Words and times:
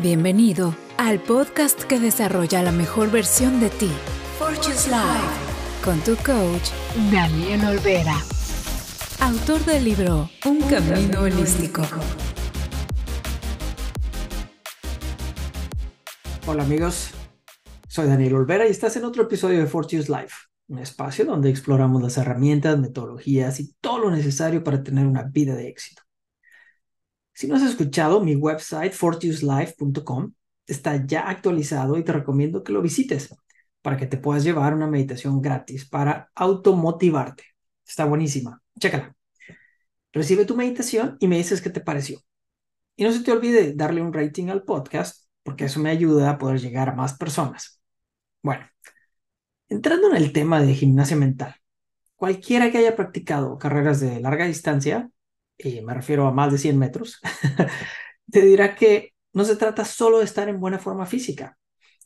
Bienvenido 0.00 0.74
al 0.96 1.20
podcast 1.20 1.82
que 1.82 2.00
desarrolla 2.00 2.62
la 2.62 2.72
mejor 2.72 3.10
versión 3.10 3.60
de 3.60 3.68
ti, 3.68 3.90
Fortune's 4.38 4.86
Life, 4.86 5.84
con 5.84 6.00
tu 6.00 6.16
coach, 6.16 6.70
Daniel 7.12 7.62
Olvera, 7.66 8.16
autor 9.20 9.62
del 9.66 9.84
libro 9.84 10.30
Un 10.46 10.62
Camino 10.62 11.20
Holístico. 11.20 11.82
Hola 16.46 16.62
amigos, 16.62 17.10
soy 17.86 18.06
Daniel 18.06 18.36
Olvera 18.36 18.66
y 18.66 18.70
estás 18.70 18.96
en 18.96 19.04
otro 19.04 19.24
episodio 19.24 19.58
de 19.58 19.66
Fortune's 19.66 20.08
Life, 20.08 20.34
un 20.68 20.78
espacio 20.78 21.26
donde 21.26 21.50
exploramos 21.50 22.00
las 22.00 22.16
herramientas, 22.16 22.78
metodologías 22.78 23.60
y 23.60 23.74
todo 23.82 23.98
lo 23.98 24.10
necesario 24.10 24.64
para 24.64 24.82
tener 24.82 25.06
una 25.06 25.24
vida 25.24 25.54
de 25.54 25.68
éxito. 25.68 26.02
Si 27.32 27.46
no 27.46 27.56
has 27.56 27.62
escuchado, 27.62 28.22
mi 28.22 28.36
website 28.36 28.92
fortiuslife.com 28.92 30.32
está 30.66 31.04
ya 31.04 31.28
actualizado 31.28 31.98
y 31.98 32.04
te 32.04 32.12
recomiendo 32.12 32.62
que 32.62 32.72
lo 32.72 32.82
visites 32.82 33.34
para 33.80 33.96
que 33.96 34.06
te 34.06 34.16
puedas 34.16 34.44
llevar 34.44 34.74
una 34.74 34.86
meditación 34.86 35.42
gratis 35.42 35.88
para 35.88 36.30
automotivarte. 36.34 37.44
Está 37.86 38.04
buenísima. 38.04 38.62
Chécala. 38.78 39.14
Recibe 40.12 40.44
tu 40.44 40.56
meditación 40.56 41.16
y 41.20 41.26
me 41.26 41.38
dices 41.38 41.62
qué 41.62 41.70
te 41.70 41.80
pareció. 41.80 42.20
Y 42.96 43.04
no 43.04 43.12
se 43.12 43.20
te 43.20 43.32
olvide 43.32 43.74
darle 43.74 44.02
un 44.02 44.12
rating 44.12 44.48
al 44.48 44.62
podcast 44.62 45.26
porque 45.42 45.64
eso 45.64 45.80
me 45.80 45.90
ayuda 45.90 46.30
a 46.30 46.38
poder 46.38 46.60
llegar 46.60 46.88
a 46.90 46.94
más 46.94 47.14
personas. 47.14 47.80
Bueno, 48.42 48.66
entrando 49.68 50.08
en 50.10 50.16
el 50.16 50.32
tema 50.32 50.60
de 50.60 50.74
gimnasia 50.74 51.16
mental, 51.16 51.56
cualquiera 52.16 52.70
que 52.70 52.78
haya 52.78 52.94
practicado 52.94 53.58
carreras 53.58 54.00
de 54.00 54.20
larga 54.20 54.46
distancia 54.46 55.10
y 55.70 55.80
me 55.82 55.94
refiero 55.94 56.26
a 56.26 56.32
más 56.32 56.52
de 56.52 56.58
100 56.58 56.78
metros, 56.78 57.20
te 58.30 58.42
dirá 58.42 58.74
que 58.74 59.12
no 59.32 59.44
se 59.44 59.56
trata 59.56 59.84
solo 59.84 60.18
de 60.18 60.24
estar 60.24 60.48
en 60.48 60.60
buena 60.60 60.78
forma 60.78 61.06
física. 61.06 61.58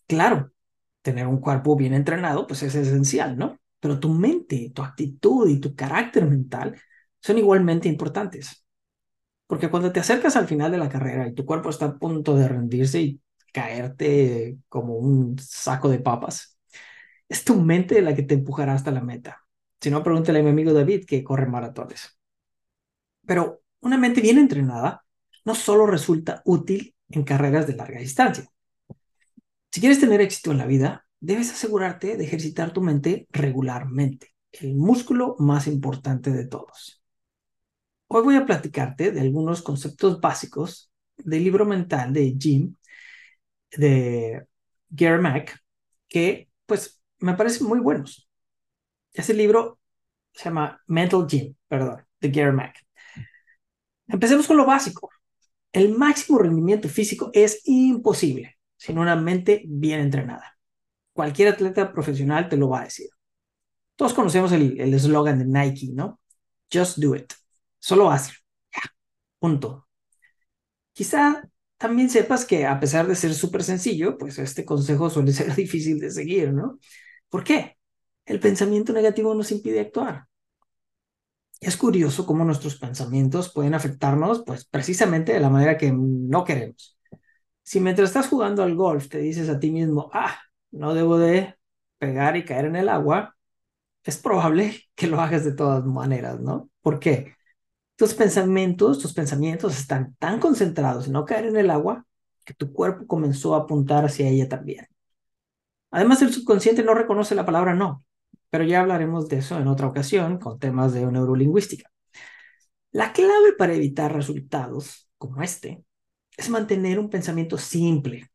Claro, 0.07 0.53
tener 1.03 1.27
un 1.27 1.41
cuerpo 1.41 1.77
bien 1.77 1.95
entrenado, 1.95 2.47
pues 2.47 2.63
es 2.63 2.75
esencial, 2.75 3.37
¿no? 3.39 3.59
Pero 3.81 4.01
tu 4.01 4.11
mente, 4.11 4.73
tu 4.75 4.83
actitud 4.83 5.49
y 5.49 5.61
tu 5.61 5.75
carácter 5.77 6.27
mental 6.27 6.81
son 7.21 7.39
igualmente 7.39 7.89
importantes. 7.89 8.67
Porque 9.47 9.71
cuando 9.71 9.93
te 9.93 10.01
acercas 10.01 10.37
al 10.37 10.47
final 10.49 10.73
de 10.73 10.79
la 10.79 10.89
carrera 10.89 11.29
y 11.29 11.35
tu 11.35 11.45
cuerpo 11.47 11.71
está 11.71 11.87
a 11.87 11.99
punto 11.99 12.37
de 12.37 12.49
rendirse 12.49 13.01
y 13.01 13.21
caerte 13.53 14.59
como 14.69 14.97
un 14.97 15.39
saco 15.39 15.89
de 15.89 16.01
papas, 16.01 16.59
es 17.29 17.45
tu 17.45 17.57
mente 17.61 18.03
la 18.03 18.15
que 18.17 18.23
te 18.25 18.35
empujará 18.35 18.75
hasta 18.75 18.91
la 18.93 19.03
meta. 19.03 19.43
Si 19.81 19.91
no, 19.91 20.03
pregúntale 20.03 20.41
a 20.41 20.43
mi 20.43 20.51
amigo 20.51 20.73
David 20.73 21.07
que 21.07 21.25
corre 21.25 21.47
maratones. 21.47 22.16
Pero 23.27 23.63
una 23.81 23.99
mente 23.99 24.21
bien 24.21 24.39
entrenada 24.39 25.05
no 25.45 25.55
solo 25.55 25.87
resulta 25.87 26.43
útil 26.45 26.95
en 27.09 27.25
carreras 27.25 27.67
de 27.67 27.77
larga 27.77 28.01
distancia. 28.01 28.47
Si 29.71 29.81
quieres 29.81 30.01
tener 30.01 30.21
éxito 30.21 30.53
en 30.53 30.59
la 30.59 30.67
vida, 30.67 31.07
debes 31.21 31.51
asegurarte 31.51 32.17
de 32.17 32.25
ejercitar 32.25 32.73
tu 32.73 32.81
mente 32.81 33.27
regularmente, 33.31 34.35
el 34.53 34.75
músculo 34.75 35.37
más 35.39 35.67
importante 35.67 36.31
de 36.31 36.47
todos. 36.47 37.03
Hoy 38.09 38.23
voy 38.23 38.37
a 38.37 38.47
platicarte 38.47 39.11
de 39.11 39.21
algunos 39.21 39.63
conceptos 39.63 40.21
básicos 40.21 40.91
del 41.17 41.45
libro 41.45 41.67
mental 41.67 42.13
de 42.13 42.37
Jim, 42.39 42.75
de 43.73 44.47
Gary 44.89 45.21
Mack, 45.21 45.61
que 46.09 46.49
pues 46.67 47.01
me 47.19 47.35
parecen 47.35 47.67
muy 47.67 47.81
buenos. 47.81 48.29
Ese 49.13 49.35
libro 49.35 49.79
se 50.33 50.45
llama 50.45 50.81
Mental 50.87 51.27
Gym, 51.27 51.55
perdón, 51.69 52.07
de 52.21 52.31
Gary 52.31 52.53
Mack. 52.53 52.86
Empecemos 54.09 54.47
con 54.47 54.57
lo 54.57 54.67
básico. 54.67 55.11
El 55.73 55.97
máximo 55.97 56.39
rendimiento 56.39 56.89
físico 56.89 57.31
es 57.33 57.61
imposible 57.65 58.59
sin 58.77 58.99
una 58.99 59.17
mente 59.17 59.63
bien 59.67 60.01
entrenada. 60.01 60.57
Cualquier 61.13 61.49
atleta 61.49 61.93
profesional 61.93 62.49
te 62.49 62.57
lo 62.57 62.69
va 62.69 62.81
a 62.81 62.85
decir. 62.85 63.09
Todos 63.97 64.15
conocemos 64.15 64.53
el 64.53 64.95
eslogan 64.95 65.39
de 65.39 65.47
Nike, 65.47 65.89
¿no? 65.93 66.21
Just 66.73 66.99
do 66.99 67.15
it. 67.15 67.33
Solo 67.79 68.11
hazlo. 68.11 68.35
Ya. 68.73 68.83
Punto. 69.39 69.89
Quizá 70.93 71.43
también 71.77 72.11
sepas 72.11 72.45
que 72.45 72.67
a 72.67 72.81
pesar 72.81 73.07
de 73.07 73.15
ser 73.15 73.35
súper 73.35 73.63
sencillo, 73.63 74.17
pues 74.19 74.39
este 74.39 74.65
consejo 74.65 75.11
suele 75.11 75.33
ser 75.35 75.55
difícil 75.55 75.99
de 76.01 76.11
seguir, 76.11 76.53
¿no? 76.53 76.79
¿Por 77.29 77.45
qué? 77.45 77.77
El 78.25 78.41
pensamiento 78.41 78.93
negativo 78.93 79.35
nos 79.35 79.53
impide 79.53 79.81
actuar. 79.81 80.27
Es 81.61 81.77
curioso 81.77 82.27
cómo 82.27 82.45
nuestros 82.45 82.77
pensamientos 82.77 83.53
pueden 83.53 83.75
afectarnos, 83.75 84.43
pues 84.45 84.67
precisamente 84.67 85.33
de 85.33 85.41
la 85.41 85.51
manera 85.51 85.79
que 85.79 85.93
no 85.93 86.45
queremos. 86.45 86.99
Si 87.63 87.81
mientras 87.81 88.11
estás 88.11 88.29
jugando 88.29 88.63
al 88.63 88.77
golf 88.77 89.09
te 89.09 89.19
dices 89.19 89.49
a 89.49 89.59
ti 89.59 89.71
mismo, 89.71 90.11
ah, 90.13 90.37
no 90.71 90.95
debo 90.95 91.19
de 91.19 91.57
pegar 91.99 92.37
y 92.37 92.45
caer 92.45 92.67
en 92.67 92.77
el 92.77 92.89
agua, 92.89 93.37
es 94.05 94.19
probable 94.19 94.83
que 94.95 95.07
lo 95.09 95.21
hagas 95.21 95.45
de 95.45 95.53
todas 95.53 95.85
maneras, 95.85 96.41
¿no? 96.41 96.71
¿Por 96.83 97.01
qué? 97.01 97.35
Tus 97.97 98.15
pensamientos, 98.15 98.99
tus 99.01 99.15
pensamientos 99.15 99.79
están 99.79 100.15
tan 100.19 100.39
concentrados 100.41 101.07
en 101.07 101.15
no 101.15 101.25
caer 101.25 101.47
en 101.47 101.57
el 101.57 101.71
agua 101.71 102.07
que 102.45 102.55
tu 102.55 102.73
cuerpo 102.73 103.07
comenzó 103.07 103.55
a 103.55 103.61
apuntar 103.61 104.05
hacia 104.05 104.29
ella 104.29 104.49
también. 104.49 104.87
Además, 105.91 106.23
el 106.23 106.33
subconsciente 106.33 106.83
no 106.83 106.95
reconoce 106.95 107.35
la 107.35 107.47
palabra 107.47 107.75
no 107.75 108.05
pero 108.51 108.65
ya 108.65 108.81
hablaremos 108.81 109.29
de 109.29 109.39
eso 109.39 109.59
en 109.59 109.69
otra 109.69 109.87
ocasión 109.87 110.39
con 110.39 110.59
temas 110.59 110.93
de 110.93 111.07
neurolingüística. 111.07 111.91
La 112.93 113.13
clave 113.13 113.53
para 113.59 113.75
evitar 113.75 114.15
resultados 114.15 115.09
como 115.19 115.43
este 115.43 115.85
es 116.37 116.51
mantener 116.51 116.99
un 116.99 117.11
pensamiento 117.11 117.59
simple 117.59 118.31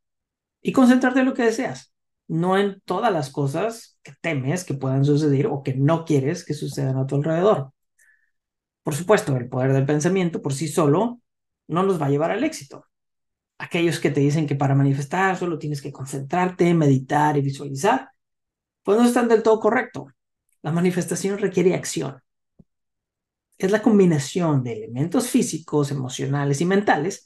y 0.61 0.71
concentrarte 0.71 1.19
en 1.21 1.25
lo 1.25 1.33
que 1.33 1.43
deseas, 1.43 1.93
no 2.27 2.57
en 2.57 2.81
todas 2.85 3.11
las 3.11 3.29
cosas 3.29 3.97
que 4.03 4.13
temes 4.21 4.63
que 4.63 4.73
puedan 4.73 5.05
suceder 5.05 5.47
o 5.47 5.63
que 5.63 5.73
no 5.75 6.05
quieres 6.05 6.45
que 6.45 6.53
sucedan 6.53 6.97
a 6.97 7.07
tu 7.07 7.15
alrededor. 7.15 7.73
Por 8.83 8.95
supuesto, 8.95 9.35
el 9.37 9.49
poder 9.49 9.73
del 9.73 9.85
pensamiento 9.85 10.41
por 10.41 10.53
sí 10.53 10.67
solo 10.67 11.21
no 11.67 11.83
nos 11.83 12.01
va 12.01 12.07
a 12.07 12.09
llevar 12.09 12.31
al 12.31 12.43
éxito. 12.43 12.85
Aquellos 13.57 13.99
que 13.99 14.11
te 14.11 14.21
dicen 14.21 14.47
que 14.47 14.55
para 14.55 14.75
manifestar 14.75 15.37
solo 15.37 15.59
tienes 15.59 15.81
que 15.81 15.91
concentrarte, 15.91 16.73
meditar 16.73 17.37
y 17.37 17.41
visualizar, 17.41 18.09
pues 18.83 18.97
no 18.97 19.05
están 19.05 19.27
del 19.27 19.43
todo 19.43 19.59
correcto. 19.59 20.07
La 20.61 20.71
manifestación 20.71 21.37
requiere 21.37 21.75
acción. 21.75 22.21
Es 23.57 23.71
la 23.71 23.81
combinación 23.81 24.63
de 24.63 24.73
elementos 24.73 25.29
físicos, 25.29 25.91
emocionales 25.91 26.61
y 26.61 26.65
mentales 26.65 27.25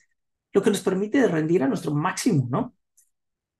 lo 0.55 0.61
que 0.61 0.69
nos 0.69 0.79
permite 0.79 1.27
rendir 1.27 1.63
a 1.63 1.67
nuestro 1.67 1.93
máximo, 1.93 2.47
¿no? 2.49 2.75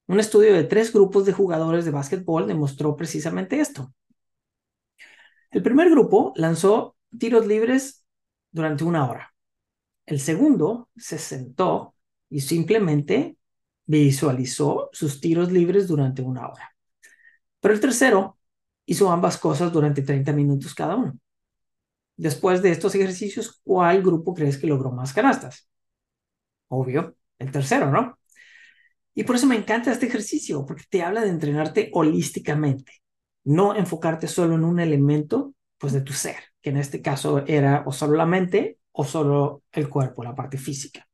Un 0.07 0.19
estudio 0.19 0.53
de 0.53 0.63
tres 0.63 0.93
grupos 0.93 1.25
de 1.25 1.33
jugadores 1.33 1.83
de 1.83 1.91
básquetbol 1.91 2.47
demostró 2.47 2.95
precisamente 2.95 3.59
esto. 3.59 3.93
El 5.51 5.61
primer 5.61 5.89
grupo 5.89 6.31
lanzó 6.37 6.95
tiros 7.17 7.47
libres 7.47 8.05
durante 8.51 8.85
una 8.85 9.09
hora. 9.09 9.33
El 10.05 10.21
segundo 10.21 10.89
se 10.95 11.17
sentó 11.17 11.95
y 12.29 12.39
simplemente 12.39 13.37
visualizó 13.85 14.89
sus 14.93 15.19
tiros 15.19 15.51
libres 15.51 15.87
durante 15.87 16.21
una 16.21 16.47
hora. 16.47 16.74
Pero 17.65 17.73
el 17.73 17.81
tercero 17.81 18.37
hizo 18.85 19.09
ambas 19.09 19.39
cosas 19.39 19.73
durante 19.73 20.03
30 20.03 20.31
minutos 20.33 20.75
cada 20.75 20.95
uno. 20.95 21.17
Después 22.15 22.61
de 22.61 22.69
estos 22.69 22.93
ejercicios, 22.93 23.59
¿cuál 23.63 24.03
grupo 24.03 24.35
crees 24.35 24.59
que 24.59 24.67
logró 24.67 24.91
más 24.91 25.13
canastas? 25.13 25.67
Obvio, 26.67 27.15
el 27.39 27.51
tercero, 27.51 27.89
¿no? 27.89 28.19
Y 29.15 29.23
por 29.23 29.35
eso 29.35 29.47
me 29.47 29.55
encanta 29.55 29.91
este 29.91 30.05
ejercicio, 30.05 30.63
porque 30.63 30.83
te 30.87 31.01
habla 31.01 31.21
de 31.21 31.29
entrenarte 31.29 31.89
holísticamente, 31.91 33.01
no 33.45 33.75
enfocarte 33.75 34.27
solo 34.27 34.53
en 34.53 34.63
un 34.63 34.79
elemento, 34.79 35.55
pues 35.79 35.91
de 35.91 36.01
tu 36.01 36.13
ser, 36.13 36.35
que 36.61 36.69
en 36.69 36.77
este 36.77 37.01
caso 37.01 37.47
era 37.47 37.81
o 37.87 37.91
solo 37.91 38.15
la 38.15 38.27
mente 38.27 38.77
o 38.91 39.05
solo 39.05 39.63
el 39.71 39.89
cuerpo, 39.89 40.23
la 40.23 40.35
parte 40.35 40.59
física. 40.59 41.07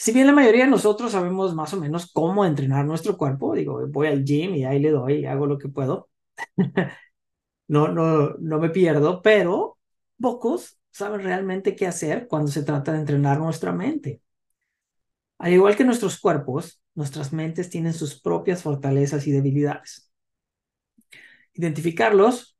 Si 0.00 0.12
bien 0.12 0.26
la 0.26 0.32
mayoría 0.32 0.64
de 0.64 0.70
nosotros 0.70 1.12
sabemos 1.12 1.54
más 1.54 1.74
o 1.74 1.76
menos 1.78 2.10
cómo 2.10 2.46
entrenar 2.46 2.86
nuestro 2.86 3.18
cuerpo, 3.18 3.54
digo, 3.54 3.86
voy 3.88 4.06
al 4.06 4.24
gym 4.24 4.54
y 4.54 4.64
ahí 4.64 4.78
le 4.78 4.90
doy, 4.92 5.16
y 5.16 5.26
hago 5.26 5.46
lo 5.46 5.58
que 5.58 5.68
puedo. 5.68 6.08
no, 7.68 7.88
no, 7.88 8.30
no 8.38 8.58
me 8.58 8.70
pierdo, 8.70 9.20
pero 9.20 9.78
pocos 10.18 10.78
saben 10.90 11.22
realmente 11.22 11.76
qué 11.76 11.86
hacer 11.86 12.28
cuando 12.28 12.50
se 12.50 12.62
trata 12.62 12.92
de 12.92 13.00
entrenar 13.00 13.40
nuestra 13.40 13.72
mente. 13.72 14.22
Al 15.38 15.52
igual 15.52 15.76
que 15.76 15.84
nuestros 15.84 16.18
cuerpos, 16.18 16.82
nuestras 16.94 17.34
mentes 17.34 17.68
tienen 17.68 17.92
sus 17.92 18.18
propias 18.18 18.62
fortalezas 18.62 19.26
y 19.26 19.32
debilidades. 19.32 20.10
Identificarlos 21.52 22.56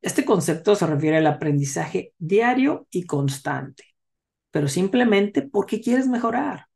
Este 0.00 0.24
concepto 0.24 0.74
se 0.76 0.86
refiere 0.86 1.16
al 1.16 1.26
aprendizaje 1.26 2.14
diario 2.18 2.86
y 2.90 3.04
constante, 3.04 3.84
pero 4.50 4.68
simplemente 4.68 5.42
porque 5.42 5.80
quieres 5.80 6.06
mejorar, 6.06 6.66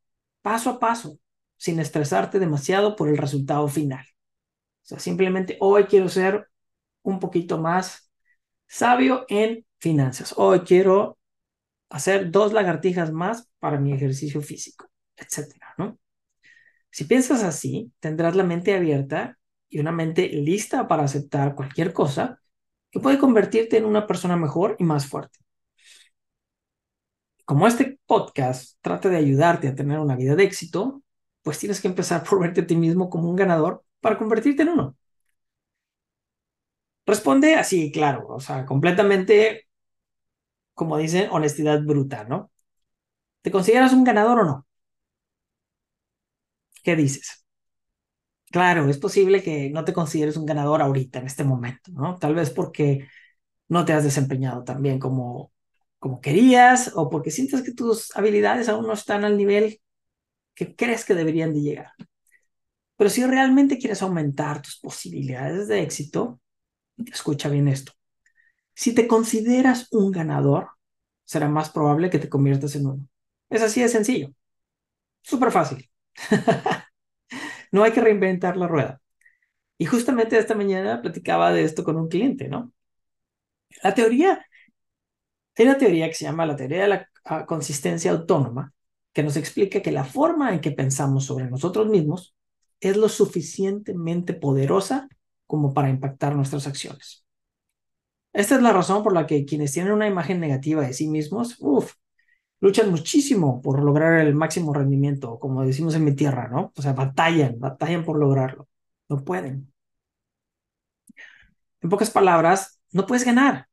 paso 0.42 0.70
a 0.70 0.80
paso, 0.80 1.18
sin 1.56 1.78
estresarte 1.78 2.40
demasiado 2.40 2.96
por 2.96 3.08
el 3.08 3.16
resultado 3.16 3.68
final. 3.68 4.04
O 4.82 4.84
sea, 4.84 4.98
simplemente 4.98 5.56
hoy 5.60 5.84
quiero 5.84 6.08
ser 6.08 6.48
un 7.02 7.20
poquito 7.20 7.58
más 7.58 8.10
sabio 8.66 9.24
en 9.28 9.64
finanzas. 9.78 10.34
Hoy 10.36 10.60
quiero 10.60 11.18
hacer 11.88 12.30
dos 12.30 12.52
lagartijas 12.52 13.12
más 13.12 13.48
para 13.60 13.78
mi 13.78 13.92
ejercicio 13.92 14.40
físico, 14.42 14.90
etcétera, 15.16 15.74
¿no? 15.78 15.98
Si 16.92 17.04
piensas 17.04 17.42
así, 17.42 17.92
tendrás 18.00 18.36
la 18.36 18.44
mente 18.44 18.74
abierta 18.74 19.38
y 19.68 19.80
una 19.80 19.92
mente 19.92 20.28
lista 20.28 20.88
para 20.88 21.04
aceptar 21.04 21.54
cualquier 21.56 21.92
cosa 21.92 22.40
que 22.90 23.00
puede 23.00 23.18
convertirte 23.18 23.78
en 23.78 23.86
una 23.86 24.06
persona 24.06 24.36
mejor 24.36 24.76
y 24.78 24.84
más 24.84 25.06
fuerte. 25.06 25.38
Como 27.44 27.66
este 27.66 27.98
podcast 28.06 28.78
trata 28.80 29.08
de 29.08 29.16
ayudarte 29.16 29.68
a 29.68 29.74
tener 29.74 29.98
una 29.98 30.16
vida 30.16 30.34
de 30.36 30.44
éxito, 30.44 31.02
pues 31.42 31.58
tienes 31.58 31.80
que 31.80 31.88
empezar 31.88 32.24
por 32.24 32.40
verte 32.40 32.62
a 32.62 32.66
ti 32.66 32.76
mismo 32.76 33.10
como 33.10 33.28
un 33.30 33.36
ganador 33.36 33.84
para 34.00 34.18
convertirte 34.18 34.62
en 34.62 34.70
uno. 34.70 34.96
Responde 37.06 37.54
así, 37.56 37.92
claro, 37.92 38.26
o 38.28 38.40
sea, 38.40 38.66
completamente, 38.66 39.66
como 40.74 40.98
dicen, 40.98 41.28
honestidad 41.30 41.82
bruta, 41.82 42.24
¿no? 42.24 42.50
¿Te 43.42 43.50
consideras 43.50 43.92
un 43.94 44.04
ganador 44.04 44.40
o 44.40 44.44
no? 44.44 44.66
¿Qué 46.82 46.96
dices? 46.96 47.44
Claro, 48.50 48.88
es 48.90 48.98
posible 48.98 49.42
que 49.42 49.70
no 49.70 49.84
te 49.84 49.94
consideres 49.94 50.36
un 50.36 50.44
ganador 50.44 50.82
ahorita, 50.82 51.18
en 51.20 51.26
este 51.26 51.42
momento, 51.44 51.90
¿no? 51.92 52.18
Tal 52.18 52.34
vez 52.34 52.50
porque 52.50 53.08
no 53.68 53.84
te 53.84 53.92
has 53.94 54.04
desempeñado 54.04 54.64
tan 54.64 54.82
bien 54.82 54.98
como, 55.00 55.52
como 55.98 56.20
querías 56.20 56.92
o 56.96 57.10
porque 57.10 57.30
sientes 57.32 57.62
que 57.62 57.72
tus 57.74 58.16
habilidades 58.16 58.68
aún 58.68 58.86
no 58.86 58.94
están 58.94 59.24
al 59.24 59.36
nivel 59.38 59.80
que 60.54 60.76
crees 60.76 61.04
que 61.04 61.14
deberían 61.14 61.54
de 61.54 61.62
llegar. 61.62 61.92
Pero 62.96 63.10
si 63.10 63.24
realmente 63.26 63.78
quieres 63.78 64.02
aumentar 64.02 64.62
tus 64.62 64.78
posibilidades 64.78 65.68
de 65.68 65.82
éxito, 65.82 66.40
escucha 67.12 67.48
bien 67.48 67.68
esto. 67.68 67.92
Si 68.74 68.94
te 68.94 69.08
consideras 69.08 69.88
un 69.92 70.12
ganador, 70.12 70.70
será 71.24 71.48
más 71.48 71.70
probable 71.70 72.10
que 72.10 72.18
te 72.20 72.28
conviertas 72.30 72.76
en 72.76 72.86
uno. 72.88 73.08
Es 73.50 73.62
así 73.62 73.82
de 73.82 73.88
sencillo. 73.90 74.30
Súper 75.22 75.52
fácil. 75.52 75.90
no 77.72 77.84
hay 77.84 77.92
que 77.92 78.00
reinventar 78.00 78.56
la 78.56 78.68
rueda. 78.68 79.00
Y 79.78 79.86
justamente 79.86 80.38
esta 80.38 80.54
mañana 80.54 81.02
platicaba 81.02 81.52
de 81.52 81.64
esto 81.64 81.84
con 81.84 81.96
un 81.96 82.08
cliente, 82.08 82.48
¿no? 82.48 82.72
La 83.82 83.94
teoría, 83.94 84.46
hay 85.56 85.64
una 85.64 85.78
teoría 85.78 86.08
que 86.08 86.14
se 86.14 86.24
llama 86.24 86.46
la 86.46 86.56
teoría 86.56 86.82
de 86.82 86.88
la 86.88 87.08
ah, 87.24 87.46
consistencia 87.46 88.10
autónoma, 88.10 88.72
que 89.12 89.22
nos 89.22 89.36
explica 89.36 89.82
que 89.82 89.92
la 89.92 90.04
forma 90.04 90.52
en 90.54 90.60
que 90.60 90.72
pensamos 90.72 91.24
sobre 91.26 91.50
nosotros 91.50 91.88
mismos 91.88 92.34
es 92.80 92.96
lo 92.96 93.08
suficientemente 93.08 94.34
poderosa 94.34 95.08
como 95.46 95.74
para 95.74 95.90
impactar 95.90 96.34
nuestras 96.34 96.66
acciones. 96.66 97.24
Esta 98.32 98.56
es 98.56 98.62
la 98.62 98.72
razón 98.72 99.02
por 99.02 99.12
la 99.12 99.26
que 99.26 99.44
quienes 99.44 99.72
tienen 99.72 99.92
una 99.92 100.06
imagen 100.06 100.40
negativa 100.40 100.82
de 100.82 100.94
sí 100.94 101.08
mismos, 101.08 101.56
uff, 101.60 101.94
luchan 102.62 102.90
muchísimo 102.90 103.60
por 103.60 103.82
lograr 103.82 104.20
el 104.20 104.34
máximo 104.34 104.72
rendimiento, 104.72 105.38
como 105.40 105.64
decimos 105.64 105.94
en 105.96 106.04
mi 106.04 106.14
tierra, 106.14 106.48
¿no? 106.48 106.72
O 106.76 106.82
sea, 106.82 106.92
batallan, 106.94 107.58
batallan 107.58 108.04
por 108.04 108.18
lograrlo. 108.18 108.68
No 109.08 109.24
pueden. 109.24 109.72
En 111.82 111.90
pocas 111.90 112.10
palabras, 112.10 112.80
no 112.92 113.06
puedes 113.06 113.24
ganar 113.24 113.68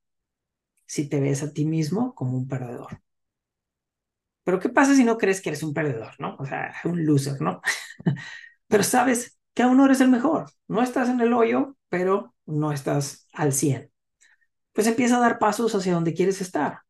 si 0.88 1.08
te 1.10 1.20
ves 1.20 1.44
a 1.44 1.54
ti 1.54 1.66
mismo 1.66 2.16
como 2.16 2.38
un 2.38 2.48
perdedor. 2.48 3.02
Pero 4.44 4.60
¿qué 4.60 4.70
pasa 4.70 4.96
si 4.96 5.04
no 5.04 5.18
crees 5.18 5.42
que 5.42 5.50
eres 5.50 5.62
un 5.64 5.74
perdedor, 5.74 6.16
no? 6.20 6.36
O 6.40 6.46
sea, 6.46 6.74
un 6.86 7.06
loser, 7.06 7.40
¿no? 7.42 7.62
pero 8.68 8.84
sabes 8.84 9.40
que 9.54 9.64
aún 9.64 9.78
no 9.78 9.86
eres 9.86 10.02
el 10.02 10.10
mejor. 10.10 10.50
No 10.68 10.82
estás 10.82 11.10
en 11.10 11.22
el 11.22 11.34
hoyo, 11.34 11.78
pero 11.90 12.34
no 12.48 12.72
estás 12.72 13.28
al 13.34 13.54
100. 13.54 13.92
Pues 14.74 14.88
empieza 14.88 15.18
a 15.18 15.22
dar 15.22 15.40
pasos 15.40 15.76
hacia 15.76 15.94
donde 15.94 16.16
quieres 16.16 16.42
estar. 16.42 16.82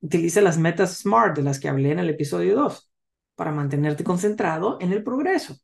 Utiliza 0.00 0.40
las 0.40 0.58
metas 0.58 0.98
SMART 0.98 1.36
de 1.36 1.42
las 1.42 1.58
que 1.58 1.68
hablé 1.68 1.92
en 1.92 1.98
el 1.98 2.10
episodio 2.10 2.54
2 2.56 2.90
para 3.34 3.52
mantenerte 3.52 4.04
concentrado 4.04 4.78
en 4.80 4.92
el 4.92 5.02
progreso. 5.02 5.56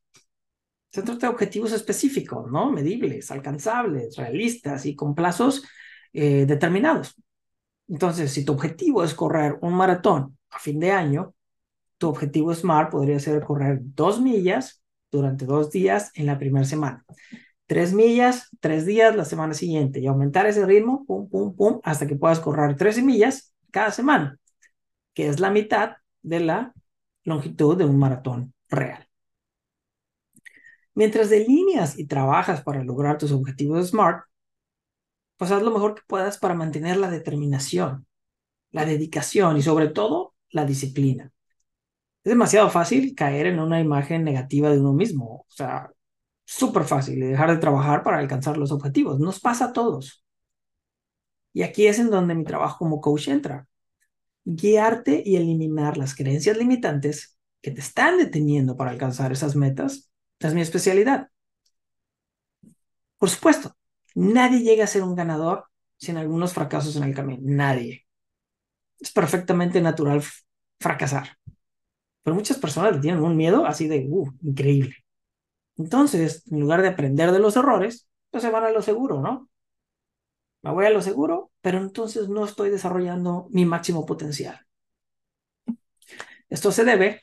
Se 0.90 1.02
trata 1.02 1.30
objetivos 1.30 1.72
específicos, 1.72 2.50
¿no? 2.50 2.70
Medibles, 2.70 3.30
alcanzables, 3.30 4.16
realistas 4.16 4.86
y 4.86 4.94
con 4.94 5.14
plazos 5.14 5.64
eh, 6.12 6.46
determinados. 6.46 7.16
Entonces, 7.88 8.32
si 8.32 8.44
tu 8.44 8.52
objetivo 8.52 9.04
es 9.04 9.14
correr 9.14 9.58
un 9.60 9.74
maratón 9.74 10.38
a 10.50 10.58
fin 10.58 10.78
de 10.80 10.92
año, 10.92 11.34
tu 11.98 12.08
objetivo 12.08 12.54
SMART 12.54 12.90
podría 12.90 13.18
ser 13.18 13.42
correr 13.42 13.78
dos 13.82 14.20
millas 14.20 14.82
durante 15.10 15.46
dos 15.46 15.70
días 15.70 16.10
en 16.14 16.26
la 16.26 16.38
primera 16.38 16.64
semana. 16.64 17.04
Tres 17.66 17.92
millas, 17.92 18.48
tres 18.60 18.84
días 18.84 19.16
la 19.16 19.24
semana 19.24 19.54
siguiente 19.54 20.00
y 20.00 20.06
aumentar 20.06 20.46
ese 20.46 20.66
ritmo, 20.66 21.04
pum, 21.06 21.28
pum, 21.28 21.56
pum, 21.56 21.80
hasta 21.82 22.06
que 22.06 22.16
puedas 22.16 22.40
correr 22.40 22.76
13 22.76 23.02
millas 23.02 23.53
cada 23.74 23.90
semana, 23.90 24.38
que 25.14 25.26
es 25.26 25.40
la 25.40 25.50
mitad 25.50 25.96
de 26.22 26.38
la 26.38 26.72
longitud 27.24 27.76
de 27.76 27.84
un 27.84 27.98
maratón 27.98 28.54
real. 28.68 29.08
Mientras 30.94 31.28
delineas 31.28 31.98
y 31.98 32.06
trabajas 32.06 32.62
para 32.62 32.84
lograr 32.84 33.18
tus 33.18 33.32
objetivos 33.32 33.88
SMART, 33.88 34.26
pues 35.36 35.50
haz 35.50 35.60
lo 35.60 35.72
mejor 35.72 35.96
que 35.96 36.02
puedas 36.06 36.38
para 36.38 36.54
mantener 36.54 36.96
la 36.98 37.10
determinación, 37.10 38.06
la 38.70 38.84
dedicación 38.84 39.56
y 39.56 39.62
sobre 39.62 39.88
todo 39.88 40.36
la 40.50 40.64
disciplina. 40.64 41.32
Es 42.22 42.30
demasiado 42.30 42.70
fácil 42.70 43.12
caer 43.16 43.46
en 43.46 43.58
una 43.58 43.80
imagen 43.80 44.22
negativa 44.22 44.70
de 44.70 44.78
uno 44.78 44.92
mismo, 44.92 45.46
o 45.48 45.52
sea, 45.52 45.90
súper 46.44 46.84
fácil 46.84 47.18
dejar 47.18 47.50
de 47.50 47.58
trabajar 47.58 48.04
para 48.04 48.18
alcanzar 48.18 48.56
los 48.56 48.70
objetivos. 48.70 49.18
Nos 49.18 49.40
pasa 49.40 49.66
a 49.66 49.72
todos. 49.72 50.23
Y 51.54 51.62
aquí 51.62 51.86
es 51.86 51.98
en 51.98 52.10
donde 52.10 52.34
mi 52.34 52.44
trabajo 52.44 52.76
como 52.78 53.00
coach 53.00 53.28
entra. 53.28 53.66
Guiarte 54.44 55.22
y 55.24 55.36
eliminar 55.36 55.96
las 55.96 56.14
creencias 56.14 56.58
limitantes 56.58 57.38
que 57.62 57.70
te 57.70 57.80
están 57.80 58.18
deteniendo 58.18 58.76
para 58.76 58.90
alcanzar 58.90 59.32
esas 59.32 59.56
metas 59.56 60.10
es 60.48 60.54
mi 60.54 60.60
especialidad. 60.60 61.30
Por 63.18 63.30
supuesto, 63.30 63.76
nadie 64.14 64.60
llega 64.60 64.84
a 64.84 64.88
ser 64.88 65.02
un 65.02 65.14
ganador 65.14 65.64
sin 65.96 66.16
algunos 66.16 66.52
fracasos 66.52 66.96
en 66.96 67.04
el 67.04 67.14
camino. 67.14 67.40
Nadie. 67.42 68.06
Es 69.00 69.10
perfectamente 69.12 69.80
natural 69.80 70.22
fracasar. 70.78 71.36
Pero 72.22 72.34
muchas 72.34 72.58
personas 72.58 73.00
tienen 73.00 73.22
un 73.22 73.36
miedo 73.36 73.66
así 73.66 73.88
de, 73.88 74.06
uh, 74.08 74.30
increíble. 74.42 74.96
Entonces, 75.76 76.46
en 76.50 76.60
lugar 76.60 76.82
de 76.82 76.88
aprender 76.88 77.32
de 77.32 77.38
los 77.38 77.56
errores, 77.56 78.08
pues 78.30 78.42
se 78.42 78.50
van 78.50 78.64
a 78.64 78.70
lo 78.70 78.82
seguro, 78.82 79.20
¿no? 79.20 79.48
Me 80.64 80.72
voy 80.72 80.86
a 80.86 80.90
lo 80.90 81.02
seguro, 81.02 81.52
pero 81.60 81.78
entonces 81.78 82.28
no 82.30 82.44
estoy 82.44 82.70
desarrollando 82.70 83.48
mi 83.50 83.66
máximo 83.66 84.06
potencial. 84.06 84.58
Esto 86.48 86.72
se 86.72 86.84
debe 86.84 87.22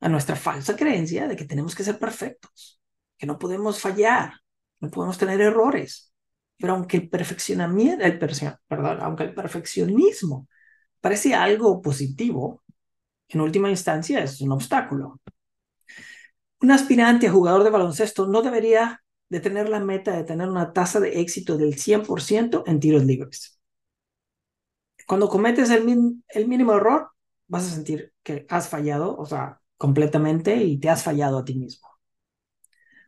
a 0.00 0.08
nuestra 0.08 0.36
falsa 0.36 0.74
creencia 0.74 1.28
de 1.28 1.36
que 1.36 1.44
tenemos 1.44 1.74
que 1.74 1.84
ser 1.84 1.98
perfectos, 1.98 2.80
que 3.18 3.26
no 3.26 3.38
podemos 3.38 3.78
fallar, 3.78 4.32
no 4.80 4.90
podemos 4.90 5.18
tener 5.18 5.38
errores. 5.42 6.14
Pero 6.56 6.72
aunque 6.72 6.96
el 6.96 7.10
perfeccionamiento, 7.10 8.04
el 8.04 8.18
perdón, 8.18 9.00
aunque 9.02 9.24
el 9.24 9.34
perfeccionismo 9.34 10.48
parece 10.98 11.34
algo 11.34 11.82
positivo, 11.82 12.62
en 13.28 13.42
última 13.42 13.68
instancia 13.68 14.22
es 14.22 14.40
un 14.40 14.52
obstáculo. 14.52 15.20
Un 16.62 16.70
aspirante 16.70 17.26
a 17.26 17.32
jugador 17.32 17.64
de 17.64 17.70
baloncesto 17.70 18.26
no 18.28 18.40
debería 18.40 19.02
de 19.32 19.40
tener 19.40 19.70
la 19.70 19.80
meta 19.80 20.14
de 20.14 20.24
tener 20.24 20.46
una 20.46 20.74
tasa 20.74 21.00
de 21.00 21.22
éxito 21.22 21.56
del 21.56 21.78
100% 21.78 22.64
en 22.66 22.80
tiros 22.80 23.02
libres. 23.06 23.58
Cuando 25.06 25.30
cometes 25.30 25.70
el, 25.70 25.86
el 26.28 26.48
mínimo 26.48 26.74
error, 26.74 27.12
vas 27.48 27.66
a 27.66 27.74
sentir 27.74 28.12
que 28.22 28.44
has 28.50 28.68
fallado, 28.68 29.16
o 29.16 29.24
sea, 29.24 29.58
completamente 29.78 30.56
y 30.56 30.78
te 30.78 30.90
has 30.90 31.02
fallado 31.02 31.38
a 31.38 31.44
ti 31.46 31.54
mismo. 31.54 31.88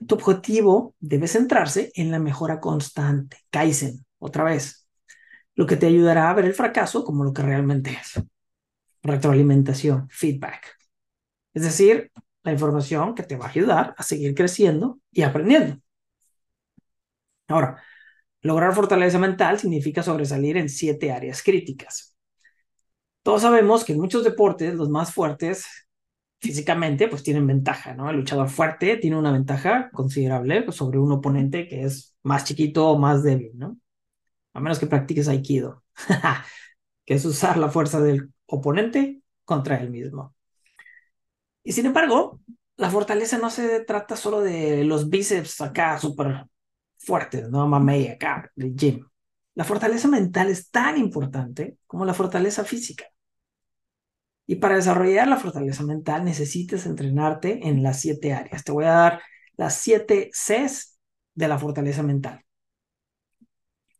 Tu 0.06 0.14
objetivo 0.14 0.94
debe 0.98 1.28
centrarse 1.28 1.92
en 1.94 2.10
la 2.10 2.18
mejora 2.18 2.58
constante, 2.58 3.36
Kaizen, 3.50 4.06
otra 4.18 4.44
vez, 4.44 4.88
lo 5.54 5.66
que 5.66 5.76
te 5.76 5.88
ayudará 5.88 6.30
a 6.30 6.34
ver 6.34 6.46
el 6.46 6.54
fracaso 6.54 7.04
como 7.04 7.22
lo 7.22 7.34
que 7.34 7.42
realmente 7.42 7.90
es. 7.90 8.24
Retroalimentación, 9.02 10.08
feedback. 10.10 10.74
Es 11.52 11.64
decir, 11.64 12.12
la 12.44 12.52
información 12.52 13.14
que 13.14 13.24
te 13.24 13.36
va 13.36 13.46
a 13.46 13.50
ayudar 13.50 13.94
a 13.98 14.02
seguir 14.02 14.34
creciendo 14.34 15.00
y 15.12 15.22
aprendiendo. 15.22 15.83
Ahora, 17.54 17.80
lograr 18.42 18.74
fortaleza 18.74 19.16
mental 19.20 19.60
significa 19.60 20.02
sobresalir 20.02 20.56
en 20.56 20.68
siete 20.68 21.12
áreas 21.12 21.40
críticas. 21.40 22.16
Todos 23.22 23.42
sabemos 23.42 23.84
que 23.84 23.92
en 23.92 24.00
muchos 24.00 24.24
deportes 24.24 24.74
los 24.74 24.90
más 24.90 25.14
fuertes 25.14 25.64
físicamente 26.40 27.06
pues 27.06 27.22
tienen 27.22 27.46
ventaja, 27.46 27.94
¿no? 27.94 28.10
El 28.10 28.16
luchador 28.16 28.48
fuerte 28.48 28.96
tiene 28.96 29.16
una 29.16 29.30
ventaja 29.30 29.88
considerable 29.92 30.70
sobre 30.72 30.98
un 30.98 31.12
oponente 31.12 31.68
que 31.68 31.84
es 31.84 32.16
más 32.24 32.42
chiquito 32.44 32.88
o 32.88 32.98
más 32.98 33.22
débil, 33.22 33.52
¿no? 33.54 33.78
A 34.52 34.58
menos 34.58 34.80
que 34.80 34.88
practiques 34.88 35.28
aikido, 35.28 35.84
que 37.06 37.14
es 37.14 37.24
usar 37.24 37.56
la 37.56 37.68
fuerza 37.68 38.00
del 38.00 38.32
oponente 38.46 39.22
contra 39.44 39.76
él 39.76 39.90
mismo. 39.90 40.34
Y 41.62 41.70
sin 41.70 41.86
embargo, 41.86 42.40
la 42.76 42.90
fortaleza 42.90 43.38
no 43.38 43.48
se 43.48 43.78
trata 43.84 44.16
solo 44.16 44.40
de 44.40 44.82
los 44.82 45.08
bíceps 45.08 45.60
acá 45.60 46.00
súper 46.00 46.46
fuertes, 47.04 47.48
no 47.50 47.66
mamey 47.66 48.08
acá, 48.08 48.50
del 48.56 48.74
gym. 48.74 49.06
La 49.54 49.64
fortaleza 49.64 50.08
mental 50.08 50.48
es 50.50 50.70
tan 50.70 50.98
importante 50.98 51.78
como 51.86 52.04
la 52.04 52.14
fortaleza 52.14 52.64
física. 52.64 53.04
Y 54.46 54.56
para 54.56 54.76
desarrollar 54.76 55.28
la 55.28 55.36
fortaleza 55.36 55.84
mental 55.84 56.24
necesitas 56.24 56.86
entrenarte 56.86 57.66
en 57.66 57.82
las 57.82 58.00
siete 58.00 58.32
áreas. 58.34 58.64
Te 58.64 58.72
voy 58.72 58.84
a 58.84 58.90
dar 58.90 59.22
las 59.56 59.74
siete 59.76 60.30
Cs 60.32 60.98
de 61.34 61.48
la 61.48 61.58
fortaleza 61.58 62.02
mental. 62.02 62.44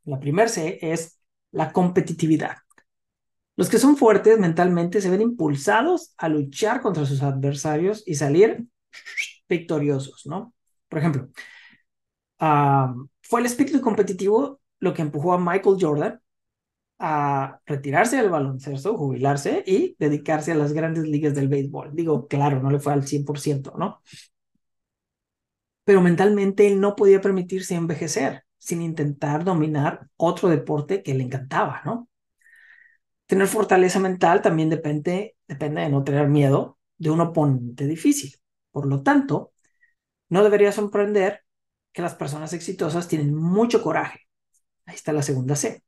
La 0.04 0.20
primera 0.20 0.48
C 0.48 0.78
es 0.82 1.18
la 1.50 1.72
competitividad. 1.72 2.56
Los 3.56 3.68
que 3.68 3.78
son 3.78 3.96
fuertes 3.96 4.38
mentalmente 4.38 5.00
se 5.00 5.10
ven 5.10 5.22
impulsados 5.22 6.12
a 6.18 6.28
luchar 6.28 6.80
contra 6.80 7.06
sus 7.06 7.22
adversarios 7.22 8.02
y 8.04 8.16
salir 8.16 8.66
victoriosos, 9.48 10.26
¿no? 10.26 10.52
Por 10.88 10.98
ejemplo, 10.98 11.28
fue 13.22 13.40
el 13.40 13.46
espíritu 13.46 13.80
competitivo 13.80 14.60
lo 14.80 14.94
que 14.94 15.02
empujó 15.02 15.32
a 15.32 15.38
Michael 15.38 15.76
Jordan 15.80 16.20
a 16.98 17.60
retirarse 17.66 18.16
del 18.16 18.30
baloncesto, 18.30 18.96
jubilarse 18.96 19.64
y 19.66 19.96
dedicarse 19.98 20.52
a 20.52 20.54
las 20.54 20.72
grandes 20.72 21.04
ligas 21.04 21.34
del 21.34 21.48
béisbol. 21.48 21.94
Digo, 21.94 22.28
claro, 22.28 22.62
no 22.62 22.70
le 22.70 22.78
fue 22.80 22.92
al 22.92 23.06
100%, 23.06 23.74
¿no? 23.78 24.00
Pero 25.84 26.00
mentalmente 26.00 26.66
él 26.66 26.80
no 26.80 26.96
podía 26.96 27.20
permitirse 27.20 27.74
envejecer 27.74 28.44
sin 28.58 28.80
intentar 28.82 29.44
dominar 29.44 30.08
otro 30.16 30.48
deporte 30.48 31.02
que 31.02 31.14
le 31.14 31.24
encantaba, 31.24 31.82
¿no? 31.84 32.08
Tener 33.26 33.46
fortaleza 33.48 33.98
mental 34.00 34.42
también 34.42 34.70
depende, 34.70 35.36
depende 35.48 35.82
de 35.82 35.88
no 35.88 36.04
tener 36.04 36.28
miedo 36.28 36.78
de 36.98 37.10
un 37.10 37.20
oponente 37.20 37.86
difícil. 37.86 38.34
Por 38.70 38.86
lo 38.86 39.02
tanto, 39.02 39.52
no 40.28 40.44
debería 40.44 40.72
sorprender 40.72 41.43
que 41.94 42.02
las 42.02 42.14
personas 42.16 42.52
exitosas 42.52 43.08
tienen 43.08 43.34
mucho 43.34 43.82
coraje. 43.82 44.20
Ahí 44.86 44.96
está 44.96 45.12
la 45.12 45.22
segunda 45.22 45.56
C. 45.56 45.82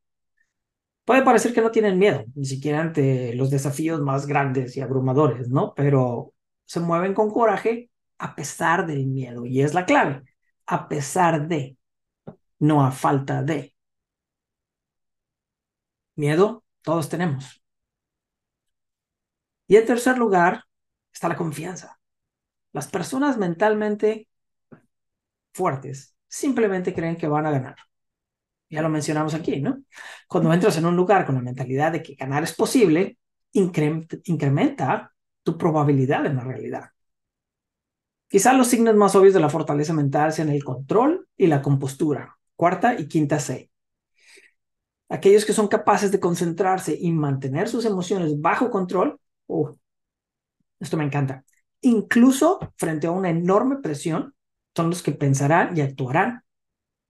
Puede 1.05 1.23
parecer 1.23 1.53
que 1.53 1.61
no 1.61 1.71
tienen 1.71 1.99
miedo, 1.99 2.25
ni 2.35 2.47
siquiera 2.47 2.81
ante 2.81 3.35
los 3.35 3.51
desafíos 3.51 4.01
más 4.01 4.27
grandes 4.27 4.77
y 4.77 4.81
abrumadores, 4.81 5.49
¿no? 5.51 5.75
Pero 5.75 6.33
se 6.65 6.81
mueven 6.81 7.15
con 7.15 7.31
coraje 7.31 7.91
a 8.19 8.35
pesar 8.35 8.87
del 8.87 9.07
miedo. 9.07 9.47
Y 9.47 9.63
es 9.63 9.75
la 9.75 9.85
clave, 9.87 10.25
a 10.67 10.89
pesar 10.89 11.49
de, 11.49 11.77
no 12.59 12.85
a 12.85 12.93
falta 12.93 13.43
de. 13.43 13.75
Miedo, 16.17 16.65
todos 16.83 17.09
tenemos. 17.09 17.63
Y 19.69 19.77
en 19.77 19.87
tercer 19.87 20.19
lugar 20.19 20.65
está 21.13 21.29
la 21.29 21.37
confianza. 21.37 21.99
Las 22.73 22.89
personas 22.89 23.39
mentalmente 23.39 24.26
fuertes 25.57 26.15
simplemente 26.29 26.95
creen 26.95 27.17
que 27.17 27.29
van 27.29 27.47
a 27.47 27.51
ganar. 27.51 27.77
Ya 28.69 28.83
lo 28.83 28.89
mencionamos 28.89 29.35
aquí, 29.35 29.61
¿no? 29.61 29.83
Cuando 30.29 30.53
entras 30.53 30.77
en 30.77 30.87
un 30.87 30.97
lugar 30.97 31.25
con 31.25 31.37
la 31.37 31.41
mentalidad 31.41 31.93
de 31.93 32.03
que 32.03 32.15
ganar 32.15 32.43
es 32.43 32.55
posible, 32.55 33.19
incrementa 33.53 35.15
tu 35.43 35.57
probabilidad 35.57 36.27
en 36.27 36.37
la 36.37 36.45
realidad. 36.45 36.91
Quizás 38.29 38.57
los 38.57 38.67
signos 38.67 38.97
más 38.97 39.15
obvios 39.15 39.35
de 39.35 39.41
la 39.41 39.49
fortaleza 39.49 39.93
mental 39.95 40.33
sean 40.33 40.51
el 40.51 40.65
control 40.65 41.29
y 41.37 41.47
la 41.47 41.63
compostura, 41.63 42.37
cuarta 42.57 42.99
y 42.99 43.07
quinta 43.07 43.39
C. 43.39 43.71
Aquellos 45.09 45.45
que 45.47 45.53
son 45.53 45.69
capaces 45.69 46.11
de 46.11 46.19
concentrarse 46.19 46.99
y 47.01 47.13
mantener 47.13 47.69
sus 47.69 47.85
emociones 47.85 48.39
bajo 48.41 48.69
control, 48.69 49.21
uh, 49.47 49.71
esto 50.81 50.97
me 50.97 51.05
encanta, 51.05 51.45
incluso 51.81 52.59
frente 52.77 53.07
a 53.07 53.13
una 53.13 53.31
enorme 53.31 53.77
presión, 53.77 54.35
son 54.77 54.91
los 54.91 55.03
que 55.03 55.13
pensarán 55.13 55.77
y 55.77 55.81
actuarán 55.81 56.45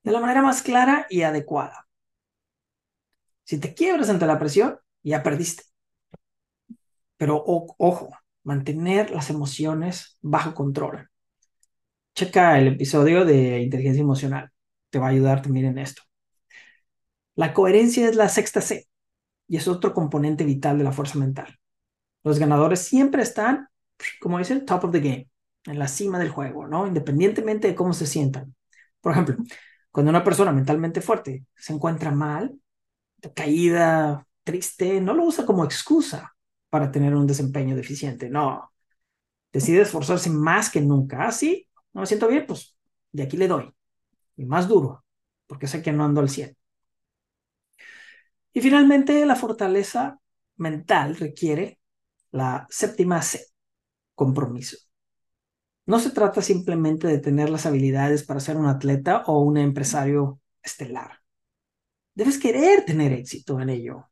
de 0.04 0.12
la 0.12 0.20
manera 0.20 0.40
más 0.40 0.62
clara 0.62 1.06
y 1.11 1.23
adecuada. 1.23 1.88
Si 3.44 3.58
te 3.58 3.75
quiebras 3.75 4.08
ante 4.08 4.26
la 4.26 4.38
presión, 4.38 4.78
ya 5.02 5.23
perdiste. 5.23 5.64
Pero 7.16 7.42
ojo, 7.44 8.11
mantener 8.44 9.11
las 9.11 9.30
emociones 9.30 10.18
bajo 10.23 10.54
control. 10.54 11.11
Checa 12.14 12.58
el 12.58 12.68
episodio 12.68 13.25
de 13.25 13.61
inteligencia 13.61 14.02
emocional. 14.02 14.52
Te 14.90 14.99
va 14.99 15.06
a 15.06 15.11
ayudar 15.11 15.42
también 15.42 15.66
en 15.66 15.78
esto. 15.78 16.02
La 17.35 17.52
coherencia 17.52 18.08
es 18.08 18.16
la 18.16 18.28
sexta 18.28 18.61
C 18.61 18.88
y 19.49 19.56
es 19.56 19.68
otro 19.68 19.92
componente 19.92 20.44
vital 20.44 20.78
de 20.78 20.85
la 20.85 20.92
fuerza 20.92 21.18
mental. 21.18 21.58
Los 22.25 22.38
ganadores 22.38 22.80
siempre 22.80 23.23
están, 23.23 23.68
como 24.20 24.38
dicen, 24.38 24.64
top 24.66 24.85
of 24.85 24.92
the 24.92 25.00
game, 25.00 25.28
en 25.66 25.78
la 25.78 25.88
cima 25.88 26.18
del 26.18 26.30
juego, 26.30 26.66
¿no? 26.68 26.87
Independientemente 26.87 27.68
de 27.68 27.75
cómo 27.75 27.92
se 27.92 28.06
sientan. 28.06 28.54
Por 29.00 29.12
ejemplo, 29.12 29.37
cuando 29.90 30.11
una 30.11 30.25
persona 30.25 30.52
mentalmente 30.52 31.00
fuerte 31.00 31.46
se 31.56 31.73
encuentra 31.73 32.11
mal, 32.11 32.58
caída, 33.35 34.26
triste, 34.44 35.00
no 35.00 35.14
lo 35.14 35.25
usa 35.25 35.46
como 35.46 35.64
excusa 35.64 36.35
para 36.70 36.90
tener 36.92 37.14
un 37.14 37.26
desempeño 37.26 37.76
deficiente, 37.76 38.28
no. 38.30 38.73
Decide 39.52 39.82
esforzarse 39.82 40.30
más 40.30 40.70
que 40.70 40.80
nunca. 40.80 41.26
Ah, 41.26 41.32
sí, 41.32 41.68
no 41.92 42.02
me 42.02 42.06
siento 42.06 42.28
bien, 42.28 42.46
pues 42.46 42.76
de 43.12 43.25
aquí 43.25 43.37
le 43.37 43.49
doy. 43.49 43.73
Y 44.37 44.46
más 44.46 44.68
duro, 44.68 45.04
porque 45.46 45.66
sé 45.68 45.82
que 45.82 45.92
no 45.92 46.04
ando 46.04 46.20
al 46.20 46.28
100. 46.30 46.56
Y 48.52 48.61
finalmente, 48.61 49.25
la 49.26 49.37
fortaleza 49.37 50.18
mental 50.56 51.16
requiere 51.16 51.78
la 52.30 52.66
séptima 52.70 53.23
C, 53.23 53.46
compromiso. 54.14 54.78
No 55.86 56.00
se 56.00 56.10
trata 56.10 56.42
simplemente 56.42 57.06
de 57.06 57.18
tener 57.18 57.48
las 57.48 57.64
habilidades 57.64 58.24
para 58.24 58.40
ser 58.40 58.56
un 58.56 58.66
atleta 58.66 59.22
o 59.26 59.40
un 59.40 59.56
empresario 59.56 60.40
estelar. 60.62 61.20
Debes 62.14 62.38
querer 62.38 62.84
tener 62.84 63.12
éxito 63.12 63.60
en 63.60 63.70
ello 63.70 64.10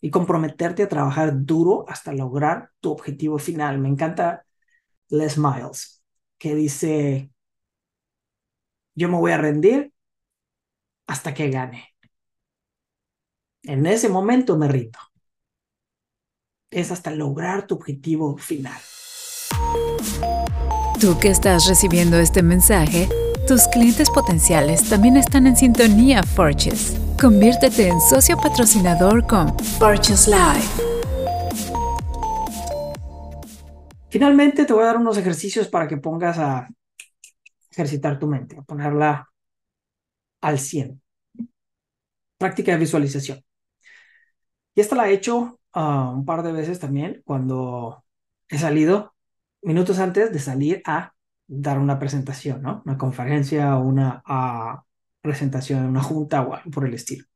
y 0.00 0.10
comprometerte 0.10 0.84
a 0.84 0.88
trabajar 0.88 1.44
duro 1.44 1.84
hasta 1.88 2.12
lograr 2.12 2.70
tu 2.80 2.92
objetivo 2.92 3.38
final. 3.38 3.78
Me 3.78 3.88
encanta 3.88 4.46
Les 5.08 5.36
Miles, 5.36 6.04
que 6.38 6.54
dice, 6.54 7.30
yo 8.94 9.08
me 9.08 9.18
voy 9.18 9.32
a 9.32 9.38
rendir 9.38 9.92
hasta 11.06 11.34
que 11.34 11.50
gane. 11.50 11.88
En 13.62 13.86
ese 13.86 14.08
momento 14.08 14.56
me 14.56 14.68
rindo. 14.68 14.98
Es 16.70 16.92
hasta 16.92 17.10
lograr 17.10 17.66
tu 17.66 17.74
objetivo 17.74 18.36
final. 18.38 18.80
Tú 21.00 21.18
que 21.18 21.28
estás 21.28 21.66
recibiendo 21.66 22.18
este 22.18 22.42
mensaje, 22.42 23.08
tus 23.48 23.66
clientes 23.68 24.10
potenciales 24.10 24.86
también 24.86 25.16
están 25.16 25.46
en 25.46 25.56
sintonía 25.56 26.22
Forges. 26.22 26.94
Conviértete 27.18 27.88
en 27.88 27.98
socio 28.02 28.36
patrocinador 28.36 29.26
con 29.26 29.58
Forges 29.78 30.28
Live. 30.28 30.90
Finalmente 34.10 34.66
te 34.66 34.74
voy 34.74 34.82
a 34.82 34.88
dar 34.88 34.98
unos 34.98 35.16
ejercicios 35.16 35.68
para 35.68 35.88
que 35.88 35.96
pongas 35.96 36.38
a 36.38 36.68
ejercitar 37.70 38.18
tu 38.18 38.26
mente, 38.26 38.58
a 38.58 38.62
ponerla 38.62 39.26
al 40.42 40.58
100. 40.58 41.00
Práctica 42.36 42.72
de 42.72 42.78
visualización. 42.78 43.42
Y 44.74 44.82
esta 44.82 44.96
la 44.96 45.08
he 45.08 45.14
hecho 45.14 45.60
ah, 45.72 46.12
un 46.14 46.26
par 46.26 46.42
de 46.42 46.52
veces 46.52 46.78
también 46.78 47.22
cuando 47.24 48.04
he 48.50 48.58
salido 48.58 49.14
minutos 49.62 49.98
antes 49.98 50.32
de 50.32 50.38
salir 50.38 50.82
a 50.86 51.14
dar 51.46 51.78
una 51.78 51.98
presentación, 51.98 52.62
¿no? 52.62 52.82
Una 52.86 52.98
conferencia 52.98 53.76
o 53.76 53.82
una 53.82 54.22
uh, 54.28 54.80
presentación, 55.20 55.86
una 55.86 56.02
junta 56.02 56.42
o 56.42 56.54
algo 56.54 56.70
por 56.70 56.86
el 56.86 56.94
estilo. 56.94 57.26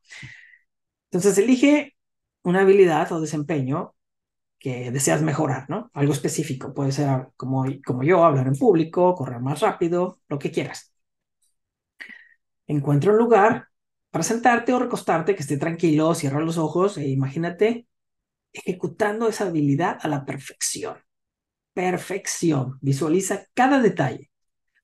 Entonces 1.10 1.38
elige 1.38 1.96
una 2.42 2.60
habilidad 2.62 3.10
o 3.12 3.20
desempeño 3.20 3.94
que 4.58 4.90
deseas 4.90 5.22
mejorar, 5.22 5.68
¿no? 5.70 5.90
Algo 5.94 6.12
específico. 6.12 6.74
Puede 6.74 6.92
ser 6.92 7.28
como, 7.36 7.66
como 7.84 8.02
yo, 8.02 8.24
hablar 8.24 8.46
en 8.48 8.56
público, 8.56 9.14
correr 9.14 9.40
más 9.40 9.60
rápido, 9.60 10.20
lo 10.28 10.38
que 10.38 10.50
quieras. 10.50 10.94
Encuentra 12.66 13.12
un 13.12 13.18
lugar 13.18 13.68
para 14.10 14.22
sentarte 14.24 14.72
o 14.72 14.78
recostarte 14.78 15.34
que 15.34 15.42
esté 15.42 15.58
tranquilo, 15.58 16.14
cierra 16.14 16.40
los 16.40 16.58
ojos 16.58 16.96
e 16.98 17.08
imagínate 17.08 17.88
ejecutando 18.52 19.28
esa 19.28 19.46
habilidad 19.46 19.98
a 20.02 20.08
la 20.08 20.24
perfección. 20.24 21.03
Perfección. 21.74 22.78
Visualiza 22.82 23.46
cada 23.54 23.80
detalle. 23.80 24.30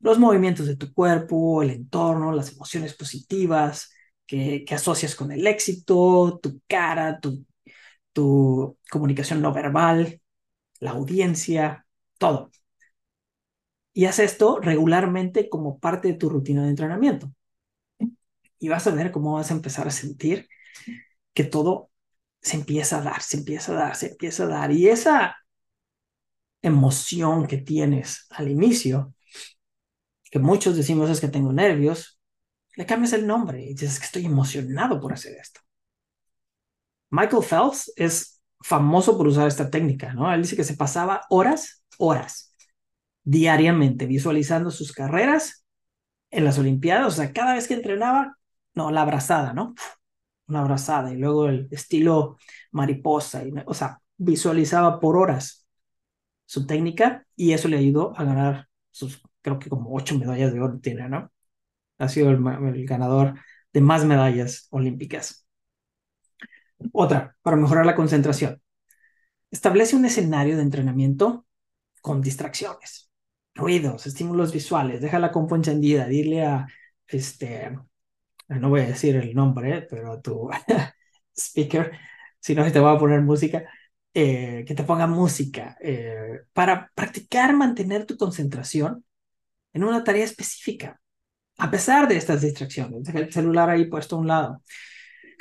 Los 0.00 0.18
movimientos 0.18 0.66
de 0.66 0.76
tu 0.76 0.92
cuerpo, 0.94 1.62
el 1.62 1.70
entorno, 1.70 2.32
las 2.32 2.52
emociones 2.52 2.94
positivas 2.94 3.92
que, 4.26 4.64
que 4.66 4.74
asocias 4.76 5.14
con 5.16 5.32
el 5.32 5.46
éxito, 5.46 6.40
tu 6.42 6.60
cara, 6.68 7.20
tu, 7.20 7.46
tu 8.12 8.78
comunicación 8.90 9.42
no 9.42 9.52
verbal, 9.52 10.20
la 10.80 10.92
audiencia, 10.92 11.86
todo. 12.18 12.50
Y 13.92 14.06
haz 14.06 14.18
esto 14.18 14.58
regularmente 14.60 15.48
como 15.48 15.78
parte 15.78 16.08
de 16.08 16.14
tu 16.14 16.28
rutina 16.28 16.64
de 16.64 16.70
entrenamiento. 16.70 17.30
Y 18.58 18.68
vas 18.68 18.86
a 18.86 18.90
ver 18.94 19.10
cómo 19.12 19.34
vas 19.34 19.50
a 19.50 19.54
empezar 19.54 19.88
a 19.88 19.90
sentir 19.90 20.48
que 21.34 21.44
todo 21.44 21.90
se 22.42 22.56
empieza 22.58 22.98
a 23.00 23.02
dar, 23.02 23.22
se 23.22 23.38
empieza 23.38 23.72
a 23.72 23.76
dar, 23.76 23.96
se 23.96 24.08
empieza 24.10 24.44
a 24.44 24.48
dar. 24.48 24.72
Y 24.72 24.88
esa 24.88 25.36
emoción 26.62 27.46
que 27.46 27.58
tienes 27.58 28.26
al 28.30 28.48
inicio, 28.48 29.14
que 30.30 30.38
muchos 30.38 30.76
decimos 30.76 31.10
es 31.10 31.20
que 31.20 31.28
tengo 31.28 31.52
nervios, 31.52 32.20
le 32.76 32.86
cambias 32.86 33.12
el 33.12 33.26
nombre 33.26 33.62
y 33.62 33.74
dices 33.74 33.98
que 33.98 34.06
estoy 34.06 34.26
emocionado 34.26 35.00
por 35.00 35.12
hacer 35.12 35.36
esto. 35.36 35.60
Michael 37.10 37.42
Phelps 37.42 37.92
es 37.96 38.40
famoso 38.60 39.16
por 39.16 39.26
usar 39.26 39.48
esta 39.48 39.70
técnica, 39.70 40.12
¿no? 40.14 40.32
Él 40.32 40.42
dice 40.42 40.56
que 40.56 40.64
se 40.64 40.76
pasaba 40.76 41.22
horas, 41.30 41.84
horas, 41.98 42.54
diariamente, 43.24 44.06
visualizando 44.06 44.70
sus 44.70 44.92
carreras 44.92 45.64
en 46.30 46.44
las 46.44 46.58
Olimpiadas, 46.58 47.06
o 47.08 47.10
sea, 47.10 47.32
cada 47.32 47.54
vez 47.54 47.66
que 47.66 47.74
entrenaba, 47.74 48.36
no, 48.74 48.90
la 48.90 49.02
abrazada, 49.02 49.52
¿no? 49.52 49.74
Una 50.46 50.60
abrazada 50.60 51.12
y 51.12 51.16
luego 51.16 51.48
el 51.48 51.68
estilo 51.72 52.36
mariposa, 52.70 53.44
y, 53.44 53.52
o 53.66 53.74
sea, 53.74 54.00
visualizaba 54.16 55.00
por 55.00 55.16
horas 55.16 55.59
su 56.50 56.66
técnica 56.66 57.24
y 57.36 57.52
eso 57.52 57.68
le 57.68 57.78
ayudó 57.78 58.12
a 58.18 58.24
ganar 58.24 58.68
sus, 58.90 59.22
creo 59.40 59.60
que 59.60 59.70
como 59.70 59.94
ocho 59.94 60.18
medallas 60.18 60.52
de 60.52 60.60
oro 60.60 60.80
tiene, 60.80 61.08
¿no? 61.08 61.30
Ha 61.98 62.08
sido 62.08 62.30
el 62.30 62.86
ganador 62.86 63.34
de 63.72 63.80
más 63.80 64.04
medallas 64.04 64.66
olímpicas. 64.70 65.46
Otra, 66.92 67.36
para 67.42 67.56
mejorar 67.56 67.86
la 67.86 67.94
concentración. 67.94 68.60
Establece 69.50 69.96
un 69.96 70.04
escenario 70.06 70.56
de 70.56 70.62
entrenamiento 70.62 71.46
con 72.02 72.22
distracciones, 72.22 73.10
ruidos, 73.54 74.06
estímulos 74.08 74.52
visuales. 74.52 75.00
Deja 75.00 75.20
la 75.20 75.32
compu 75.32 75.56
encendida. 75.56 76.06
Dile 76.06 76.44
a, 76.44 76.66
este, 77.08 77.78
no 78.48 78.70
voy 78.70 78.80
a 78.82 78.86
decir 78.88 79.16
el 79.16 79.34
nombre, 79.34 79.82
pero 79.90 80.12
a 80.14 80.22
tu 80.22 80.50
speaker, 81.36 81.92
si 82.40 82.54
no, 82.56 82.70
te 82.72 82.80
voy 82.80 82.96
a 82.96 82.98
poner 82.98 83.22
música. 83.22 83.64
Eh, 84.12 84.64
que 84.66 84.74
te 84.74 84.82
ponga 84.82 85.06
música 85.06 85.76
eh, 85.80 86.40
para 86.52 86.90
practicar 86.96 87.54
mantener 87.54 88.06
tu 88.06 88.16
concentración 88.16 89.04
en 89.72 89.84
una 89.84 90.02
tarea 90.02 90.24
específica, 90.24 91.00
a 91.58 91.70
pesar 91.70 92.08
de 92.08 92.16
estas 92.16 92.40
distracciones. 92.40 93.04
Deja 93.04 93.20
el 93.20 93.32
celular 93.32 93.70
ahí 93.70 93.84
puesto 93.84 94.16
a 94.16 94.18
un 94.18 94.26
lado 94.26 94.62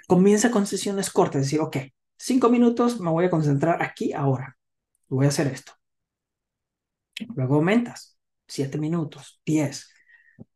comienza 0.09 0.49
con 0.49 0.65
sesiones 0.65 1.11
cortas, 1.11 1.43
decir, 1.43 1.59
ok, 1.59 1.77
cinco 2.17 2.49
minutos 2.49 2.99
me 2.99 3.11
voy 3.11 3.25
a 3.25 3.29
concentrar 3.29 3.83
aquí 3.83 4.11
ahora, 4.11 4.57
voy 5.07 5.27
a 5.27 5.29
hacer 5.29 5.45
esto. 5.45 5.73
Luego 7.35 7.57
aumentas, 7.57 8.17
siete 8.47 8.79
minutos, 8.79 9.39
diez. 9.45 9.93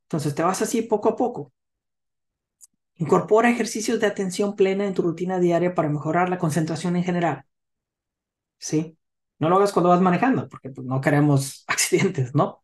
Entonces 0.05 0.33
te 0.33 0.41
vas 0.41 0.63
así 0.63 0.81
poco 0.81 1.09
a 1.09 1.15
poco. 1.15 1.53
Incorpora 2.95 3.51
ejercicios 3.51 3.99
de 3.99 4.07
atención 4.07 4.55
plena 4.55 4.87
en 4.87 4.95
tu 4.95 5.03
rutina 5.03 5.37
diaria 5.37 5.75
para 5.75 5.87
mejorar 5.87 6.29
la 6.29 6.39
concentración 6.39 6.95
en 6.95 7.03
general. 7.03 7.45
¿Sí? 8.63 8.97
No 9.39 9.49
lo 9.49 9.57
hagas 9.57 9.73
cuando 9.73 9.89
vas 9.89 9.99
manejando, 10.01 10.47
porque 10.47 10.69
pues, 10.69 10.87
no 10.87 11.01
queremos 11.01 11.65
accidentes, 11.67 12.33
¿no? 12.33 12.63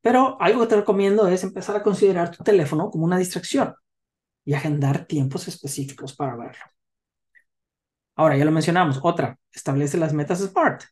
Pero 0.00 0.40
algo 0.40 0.62
que 0.62 0.68
te 0.68 0.76
recomiendo 0.76 1.26
es 1.28 1.44
empezar 1.44 1.76
a 1.76 1.82
considerar 1.82 2.30
tu 2.36 2.44
teléfono 2.44 2.90
como 2.90 3.04
una 3.04 3.18
distracción 3.18 3.74
y 4.44 4.54
agendar 4.54 5.06
tiempos 5.06 5.48
específicos 5.48 6.14
para 6.16 6.36
verlo. 6.36 6.64
Ahora, 8.16 8.36
ya 8.36 8.44
lo 8.44 8.52
mencionamos. 8.52 9.00
Otra, 9.02 9.38
establece 9.52 9.98
las 9.98 10.12
metas 10.12 10.40
SMART. 10.40 10.84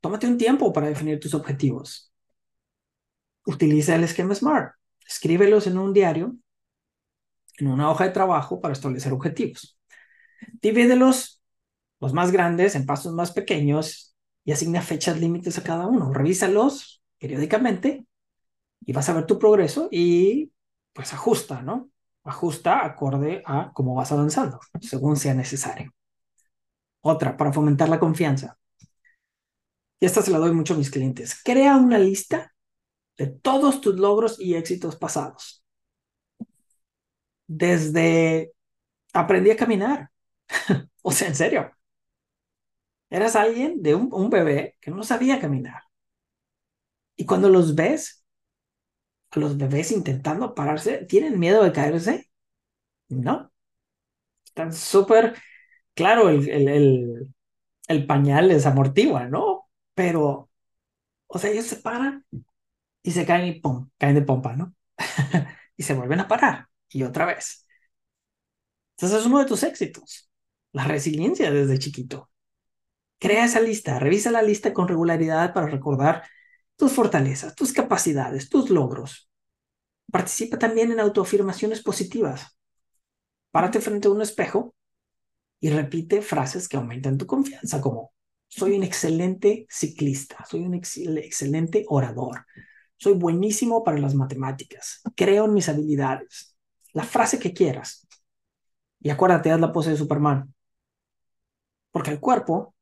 Tómate 0.00 0.26
un 0.26 0.38
tiempo 0.38 0.72
para 0.72 0.88
definir 0.88 1.18
tus 1.20 1.34
objetivos. 1.34 2.12
Utiliza 3.46 3.94
el 3.94 4.04
esquema 4.04 4.34
SMART. 4.34 4.74
Escríbelos 5.06 5.66
en 5.66 5.78
un 5.78 5.92
diario, 5.94 6.36
en 7.58 7.68
una 7.68 7.90
hoja 7.90 8.04
de 8.04 8.10
trabajo 8.10 8.60
para 8.60 8.72
establecer 8.72 9.12
objetivos. 9.12 9.78
Divídelos, 10.60 11.42
los 12.00 12.12
más 12.12 12.32
grandes, 12.32 12.74
en 12.74 12.86
pasos 12.86 13.12
más 13.14 13.32
pequeños 13.32 14.14
y 14.44 14.52
asigna 14.52 14.82
fechas 14.82 15.20
límites 15.20 15.58
a 15.58 15.62
cada 15.62 15.86
uno. 15.86 16.12
Revísalos 16.12 17.02
periódicamente 17.18 18.06
y 18.84 18.92
vas 18.92 19.08
a 19.08 19.14
ver 19.14 19.26
tu 19.26 19.38
progreso 19.38 19.88
y 19.90 20.52
pues 20.92 21.12
ajusta, 21.12 21.62
¿no? 21.62 21.90
ajusta 22.24 22.84
acorde 22.84 23.42
a 23.44 23.70
cómo 23.72 23.94
vas 23.94 24.10
avanzando, 24.12 24.58
según 24.80 25.16
sea 25.16 25.34
necesario. 25.34 25.92
Otra, 27.02 27.36
para 27.36 27.52
fomentar 27.52 27.88
la 27.88 28.00
confianza. 28.00 28.58
Y 30.00 30.06
esta 30.06 30.22
se 30.22 30.30
la 30.30 30.38
doy 30.38 30.52
mucho 30.52 30.74
a 30.74 30.76
mis 30.78 30.90
clientes. 30.90 31.40
Crea 31.42 31.76
una 31.76 31.98
lista 31.98 32.54
de 33.16 33.26
todos 33.28 33.80
tus 33.80 33.96
logros 33.96 34.40
y 34.40 34.54
éxitos 34.54 34.96
pasados. 34.96 35.62
Desde 37.46 38.52
aprendí 39.12 39.50
a 39.50 39.56
caminar. 39.56 40.10
o 41.02 41.12
sea, 41.12 41.28
en 41.28 41.34
serio. 41.34 41.70
Eras 43.10 43.36
alguien 43.36 43.82
de 43.82 43.94
un, 43.94 44.30
bebé 44.30 44.76
que 44.80 44.90
no 44.90 45.02
sabía 45.04 45.40
caminar. 45.40 45.82
Y 47.16 47.26
cuando 47.26 47.48
los 47.48 47.74
ves, 47.74 48.24
los 49.32 49.56
bebés 49.56 49.92
intentando 49.92 50.54
pararse, 50.54 51.04
¿tienen 51.06 51.38
miedo 51.38 51.62
de 51.64 51.72
caerse? 51.72 52.30
No. 53.08 53.52
Están 54.44 54.72
súper, 54.72 55.34
claro, 55.94 56.28
el, 56.28 56.48
el, 56.48 57.34
el, 57.88 58.06
pañal 58.06 58.48
les 58.48 58.66
amortigua, 58.66 59.26
¿no? 59.28 59.68
Pero, 59.94 60.50
o 61.26 61.38
sea, 61.38 61.50
ellos 61.50 61.66
se 61.66 61.76
paran 61.76 62.24
y 63.02 63.12
se 63.12 63.26
caen 63.26 63.46
y 63.48 63.60
pum, 63.60 63.90
caen 63.98 64.16
de 64.16 64.22
pompa, 64.22 64.56
¿no? 64.56 64.74
y 65.76 65.82
se 65.82 65.94
vuelven 65.94 66.20
a 66.20 66.28
parar 66.28 66.68
y 66.90 67.02
otra 67.04 67.26
vez. 67.26 67.66
Entonces 68.96 69.20
es 69.20 69.26
uno 69.26 69.38
de 69.40 69.46
tus 69.46 69.62
éxitos, 69.62 70.30
la 70.72 70.84
resiliencia 70.84 71.50
desde 71.50 71.78
chiquito. 71.78 72.30
Crea 73.24 73.46
esa 73.46 73.60
lista, 73.62 73.98
revisa 73.98 74.30
la 74.30 74.42
lista 74.42 74.74
con 74.74 74.86
regularidad 74.86 75.54
para 75.54 75.66
recordar 75.66 76.24
tus 76.76 76.92
fortalezas, 76.92 77.54
tus 77.54 77.72
capacidades, 77.72 78.50
tus 78.50 78.68
logros. 78.68 79.30
Participa 80.12 80.58
también 80.58 80.92
en 80.92 81.00
autoafirmaciones 81.00 81.82
positivas. 81.82 82.58
Párate 83.50 83.80
frente 83.80 84.08
a 84.08 84.10
un 84.10 84.20
espejo 84.20 84.74
y 85.58 85.70
repite 85.70 86.20
frases 86.20 86.68
que 86.68 86.76
aumentan 86.76 87.16
tu 87.16 87.24
confianza, 87.24 87.80
como 87.80 88.12
soy 88.46 88.76
un 88.76 88.82
excelente 88.82 89.66
ciclista, 89.70 90.44
soy 90.44 90.60
un 90.60 90.74
excelente 90.74 91.86
orador, 91.88 92.44
soy 92.98 93.14
buenísimo 93.14 93.82
para 93.84 93.96
las 93.96 94.14
matemáticas, 94.14 95.00
creo 95.16 95.46
en 95.46 95.54
mis 95.54 95.70
habilidades, 95.70 96.58
la 96.92 97.04
frase 97.04 97.38
que 97.38 97.54
quieras. 97.54 98.06
Y 99.00 99.08
acuérdate, 99.08 99.50
haz 99.50 99.60
la 99.60 99.72
pose 99.72 99.92
de 99.92 99.96
Superman, 99.96 100.52
porque 101.90 102.10
el 102.10 102.20
cuerpo 102.20 102.73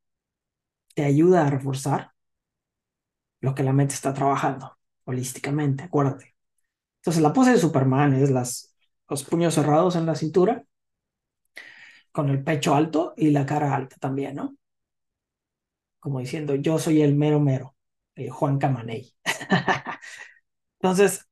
te 0.95 1.05
ayuda 1.05 1.47
a 1.47 1.51
reforzar 1.51 2.13
lo 3.41 3.55
que 3.55 3.63
la 3.63 3.73
mente 3.73 3.95
está 3.95 4.15
trabajando 4.15 4.79
holísticamente, 5.05 5.85
acuérdate. 5.85 6.35
Entonces 7.01 7.23
la 7.23 7.33
pose 7.33 7.53
de 7.53 7.59
Superman 7.59 8.15
es 8.15 8.31
las, 8.31 8.75
los 9.09 9.25
puños 9.25 9.55
cerrados 9.55 9.97
en 9.97 10.07
la 10.07 10.15
cintura, 10.15 10.65
con 12.13 12.29
el 12.29 12.43
pecho 12.45 12.75
alto 12.75 13.15
y 13.17 13.31
la 13.31 13.45
cara 13.47 13.75
alta 13.75 13.97
también, 13.99 14.37
¿no? 14.37 14.57
Como 16.01 16.19
diciendo, 16.21 16.55
yo 16.57 16.79
soy 16.79 17.03
el 17.03 17.15
mero 17.15 17.41
mero, 17.41 17.77
el 18.15 18.31
Juan 18.31 18.59
Camaney. 18.59 19.15
Entonces, 20.81 21.29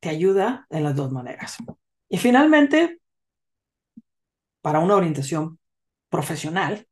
te 0.00 0.10
ayuda 0.10 0.66
en 0.70 0.84
las 0.84 0.96
dos 0.96 1.12
maneras. 1.12 1.56
Y 2.08 2.18
finalmente, 2.18 3.00
para 4.60 4.80
una 4.80 4.96
orientación 4.96 5.58
profesional, 6.08 6.85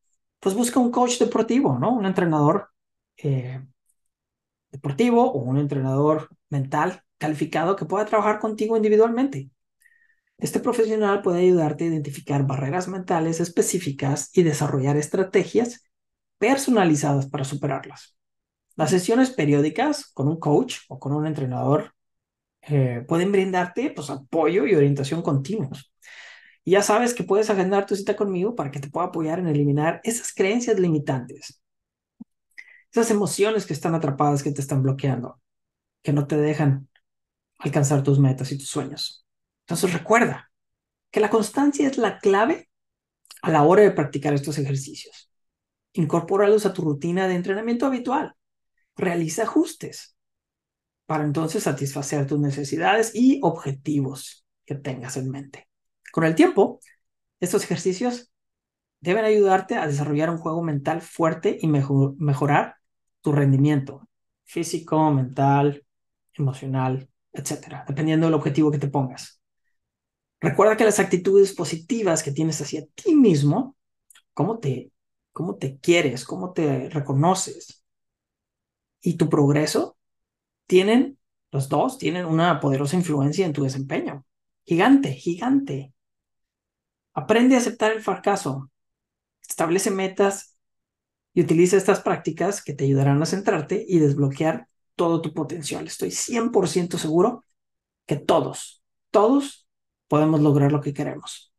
pues 0.44 0.54
busca 0.54 0.78
un 0.78 0.90
coach 0.90 1.18
deportivo, 1.18 1.78
¿no? 1.78 1.94
Un 1.94 2.04
entrenador 2.04 2.68
eh, 3.16 3.64
deportivo 4.70 5.32
o 5.32 5.38
un 5.38 5.56
entrenador 5.56 6.28
mental 6.50 7.02
calificado 7.16 7.76
que 7.76 7.86
pueda 7.86 8.04
trabajar 8.04 8.40
contigo 8.40 8.76
individualmente. 8.76 9.48
Este 10.36 10.60
profesional 10.60 11.22
puede 11.22 11.40
ayudarte 11.40 11.84
a 11.84 11.86
identificar 11.86 12.46
barreras 12.46 12.88
mentales 12.88 13.40
específicas 13.40 14.36
y 14.36 14.42
desarrollar 14.42 14.98
estrategias 14.98 15.88
personalizadas 16.36 17.26
para 17.26 17.44
superarlas. 17.44 18.14
Las 18.76 18.90
sesiones 18.90 19.30
periódicas 19.30 20.10
con 20.12 20.28
un 20.28 20.38
coach 20.38 20.80
o 20.90 20.98
con 20.98 21.14
un 21.14 21.26
entrenador 21.26 21.94
eh, 22.60 23.02
pueden 23.08 23.32
brindarte 23.32 23.92
pues, 23.96 24.10
apoyo 24.10 24.66
y 24.66 24.74
orientación 24.74 25.22
continuos. 25.22 25.90
Y 26.64 26.72
ya 26.72 26.82
sabes 26.82 27.14
que 27.14 27.24
puedes 27.24 27.50
agendar 27.50 27.86
tu 27.86 27.94
cita 27.94 28.16
conmigo 28.16 28.54
para 28.54 28.70
que 28.70 28.80
te 28.80 28.88
pueda 28.88 29.06
apoyar 29.08 29.38
en 29.38 29.48
eliminar 29.48 30.00
esas 30.04 30.32
creencias 30.32 30.78
limitantes 30.80 31.60
esas 32.94 33.10
emociones 33.10 33.66
que 33.66 33.72
están 33.72 33.96
atrapadas, 33.96 34.44
que 34.44 34.52
te 34.52 34.60
están 34.60 34.80
bloqueando, 34.80 35.40
que 36.00 36.12
no 36.12 36.28
te 36.28 36.36
dejan 36.36 36.88
alcanzar 37.58 38.04
tus 38.04 38.20
metas 38.20 38.52
y 38.52 38.58
tus 38.58 38.68
sueños. 38.68 39.26
Entonces 39.62 39.92
recuerda 39.92 40.52
que 41.10 41.18
la 41.18 41.28
constancia 41.28 41.88
es 41.88 41.98
la 41.98 42.20
clave 42.20 42.70
a 43.42 43.50
la 43.50 43.64
hora 43.64 43.82
de 43.82 43.90
practicar 43.90 44.32
estos 44.32 44.58
ejercicios. 44.58 45.28
Incorpóralos 45.92 46.66
a 46.66 46.72
tu 46.72 46.82
rutina 46.82 47.26
de 47.26 47.34
entrenamiento 47.34 47.84
habitual. 47.84 48.36
Realiza 48.94 49.42
ajustes 49.42 50.16
para 51.06 51.24
entonces 51.24 51.64
satisfacer 51.64 52.28
tus 52.28 52.38
necesidades 52.38 53.10
y 53.12 53.40
objetivos 53.42 54.46
que 54.64 54.76
tengas 54.76 55.16
en 55.16 55.30
mente. 55.30 55.68
Con 56.14 56.22
el 56.22 56.36
tiempo, 56.36 56.78
estos 57.40 57.64
ejercicios 57.64 58.30
deben 59.00 59.24
ayudarte 59.24 59.74
a 59.74 59.88
desarrollar 59.88 60.30
un 60.30 60.38
juego 60.38 60.62
mental 60.62 61.02
fuerte 61.02 61.58
y 61.60 61.66
mejorar 61.66 62.76
tu 63.20 63.32
rendimiento 63.32 64.08
físico, 64.44 65.10
mental, 65.10 65.84
emocional, 66.34 67.10
etcétera, 67.32 67.84
dependiendo 67.88 68.28
del 68.28 68.34
objetivo 68.34 68.70
que 68.70 68.78
te 68.78 68.86
pongas. 68.86 69.40
Recuerda 70.40 70.76
que 70.76 70.84
las 70.84 71.00
actitudes 71.00 71.52
positivas 71.52 72.22
que 72.22 72.30
tienes 72.30 72.60
hacia 72.60 72.86
ti 72.94 73.16
mismo, 73.16 73.74
cómo 74.34 74.60
te, 74.60 74.92
cómo 75.32 75.56
te 75.56 75.80
quieres, 75.80 76.24
cómo 76.24 76.52
te 76.52 76.90
reconoces 76.90 77.82
y 79.00 79.16
tu 79.16 79.28
progreso, 79.28 79.96
tienen, 80.68 81.18
los 81.50 81.68
dos, 81.68 81.98
tienen 81.98 82.24
una 82.24 82.60
poderosa 82.60 82.94
influencia 82.94 83.44
en 83.44 83.52
tu 83.52 83.64
desempeño. 83.64 84.24
Gigante, 84.64 85.12
gigante. 85.14 85.93
Aprende 87.14 87.54
a 87.54 87.58
aceptar 87.58 87.92
el 87.92 88.02
fracaso. 88.02 88.70
Establece 89.48 89.90
metas 89.90 90.56
y 91.32 91.42
utiliza 91.42 91.76
estas 91.76 92.00
prácticas 92.00 92.62
que 92.62 92.74
te 92.74 92.84
ayudarán 92.84 93.22
a 93.22 93.26
centrarte 93.26 93.84
y 93.86 93.98
desbloquear 93.98 94.68
todo 94.96 95.20
tu 95.20 95.32
potencial. 95.32 95.86
Estoy 95.86 96.10
100% 96.10 96.98
seguro 96.98 97.44
que 98.06 98.16
todos, 98.16 98.82
todos 99.10 99.66
podemos 100.08 100.40
lograr 100.40 100.72
lo 100.72 100.80
que 100.80 100.94
queremos. 100.94 101.52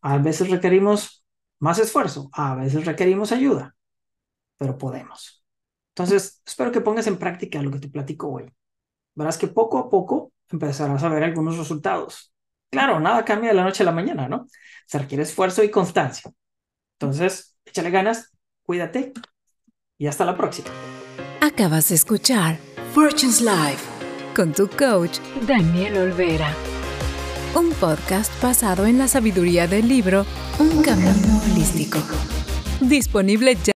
A 0.00 0.18
veces 0.18 0.50
requerimos 0.50 1.24
más 1.58 1.78
esfuerzo, 1.78 2.28
a 2.32 2.54
veces 2.54 2.84
requerimos 2.84 3.32
ayuda, 3.32 3.74
pero 4.56 4.78
podemos. 4.78 5.44
Entonces, 5.90 6.42
espero 6.46 6.70
que 6.70 6.80
pongas 6.80 7.06
en 7.06 7.18
práctica 7.18 7.62
lo 7.62 7.70
que 7.70 7.80
te 7.80 7.88
platico 7.88 8.28
hoy. 8.28 8.52
Verás 9.14 9.38
que 9.38 9.48
poco 9.48 9.78
a 9.78 9.88
poco 9.88 10.32
empezarás 10.50 11.02
a 11.02 11.08
ver 11.08 11.24
algunos 11.24 11.56
resultados. 11.56 12.32
Claro, 12.70 13.00
nada 13.00 13.24
cambia 13.24 13.50
de 13.50 13.56
la 13.56 13.64
noche 13.64 13.82
a 13.82 13.86
la 13.86 13.92
mañana, 13.92 14.28
¿no? 14.28 14.46
Se 14.86 14.98
requiere 14.98 15.22
esfuerzo 15.22 15.62
y 15.62 15.70
constancia. 15.70 16.30
Entonces, 16.98 17.56
échale 17.64 17.90
ganas, 17.90 18.32
cuídate 18.62 19.12
y 19.98 20.06
hasta 20.06 20.24
la 20.24 20.36
próxima. 20.36 20.68
Acabas 21.40 21.88
de 21.88 21.94
escuchar 21.94 22.58
Fortune's 22.94 23.40
Life 23.40 23.84
con 24.34 24.52
tu 24.52 24.68
coach 24.68 25.18
Daniel 25.46 25.96
Olvera. 25.98 26.54
Un 27.54 27.70
podcast 27.72 28.30
basado 28.42 28.84
en 28.84 28.98
la 28.98 29.08
sabiduría 29.08 29.66
del 29.66 29.88
libro 29.88 30.26
Un 30.58 30.82
camino 30.82 31.40
holístico. 31.44 31.98
Disponible 32.80 33.56
ya 33.64 33.75